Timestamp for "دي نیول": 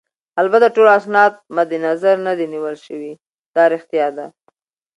2.39-2.75